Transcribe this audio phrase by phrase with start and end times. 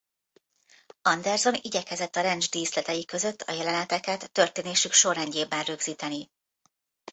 [1.01, 6.31] Anderson igyekezett a ranch díszletei között a jeleneteket történésük sorrendjáben rögzíteni.